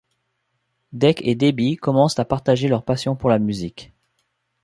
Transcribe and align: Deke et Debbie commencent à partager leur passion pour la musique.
Deke 0.93 1.21
et 1.21 1.35
Debbie 1.35 1.75
commencent 1.75 2.17
à 2.17 2.25
partager 2.25 2.67
leur 2.67 2.83
passion 2.83 3.15
pour 3.15 3.29
la 3.29 3.37
musique. 3.37 3.91